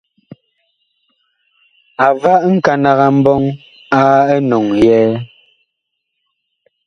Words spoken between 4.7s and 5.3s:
yɛɛ.